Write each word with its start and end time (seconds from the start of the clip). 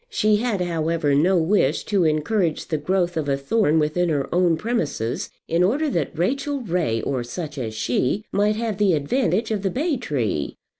She 0.09 0.37
had, 0.37 0.61
however, 0.61 1.13
no 1.13 1.37
wish 1.37 1.83
to 1.83 2.05
encourage 2.05 2.69
the 2.69 2.79
growth 2.79 3.15
of 3.17 3.29
a 3.29 3.37
thorn 3.37 3.77
within 3.77 4.09
her 4.09 4.33
own 4.33 4.57
premises, 4.57 5.29
in 5.47 5.61
order 5.61 5.91
that 5.91 6.17
Rachel 6.17 6.61
Ray, 6.61 7.03
or 7.03 7.23
such 7.23 7.55
as 7.59 7.75
she, 7.75 8.25
might 8.31 8.55
have 8.55 8.79
the 8.79 8.93
advantage 8.95 9.51
of 9.51 9.61
the 9.61 9.69
bay 9.69 9.97
tree. 9.97 10.55